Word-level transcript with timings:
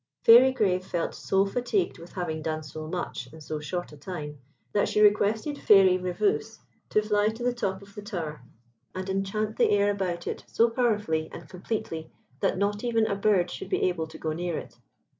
Fairy 0.23 0.51
Grave 0.51 0.83
felt 0.83 1.13
so 1.13 1.45
fatigued 1.45 1.99
with 1.99 2.13
having 2.13 2.41
done 2.41 2.63
so 2.63 2.87
much 2.87 3.31
in 3.31 3.39
so 3.39 3.59
short 3.59 3.91
a 3.91 3.97
time, 3.97 4.39
that 4.73 4.89
she 4.89 4.99
requested 4.99 5.59
Fairy 5.59 5.95
Rèveuse 5.95 6.57
to 6.89 7.03
fly 7.03 7.27
to 7.27 7.43
the 7.43 7.53
top 7.53 7.83
of 7.83 7.93
the 7.93 8.01
tower 8.01 8.41
and 8.95 9.07
enchant 9.07 9.57
the 9.57 9.69
air 9.69 9.91
about 9.91 10.25
it 10.25 10.43
so 10.47 10.71
powerfully 10.71 11.29
and 11.31 11.47
completely 11.47 12.09
that 12.39 12.57
not 12.57 12.83
even 12.83 13.05
a 13.05 13.15
bird 13.15 13.51
should 13.51 13.69
be 13.69 13.83
able 13.89 14.07
to 14.07 14.17
go 14.17 14.33
near 14.33 14.57
it. 14.57 14.75